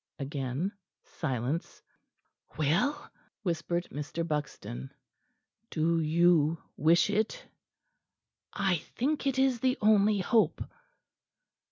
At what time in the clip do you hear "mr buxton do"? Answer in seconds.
3.91-5.99